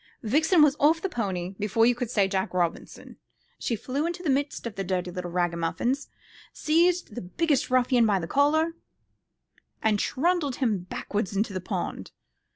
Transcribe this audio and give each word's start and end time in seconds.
"Vixen 0.23 0.63
was 0.63 0.75
off 0.79 0.99
the 0.99 1.09
pony 1.09 1.53
before 1.59 1.85
you 1.85 1.93
could 1.93 2.09
say 2.09 2.27
'Jack 2.27 2.55
Robinson.' 2.55 3.17
She 3.59 3.75
flew 3.75 4.07
into 4.07 4.23
the 4.23 4.31
midst 4.31 4.65
of 4.65 4.73
the 4.73 4.83
dirty 4.83 5.11
little 5.11 5.29
ragamuffins, 5.29 6.07
seized 6.51 7.13
the 7.13 7.21
biggest 7.21 7.69
ruffian 7.69 8.07
by 8.07 8.17
the 8.17 8.25
collar, 8.25 8.73
and 9.79 9.99
trundled 9.99 10.55
him 10.55 10.79
backwards 10.89 11.35
into 11.35 11.53
the 11.53 11.61
pond. 11.61 12.09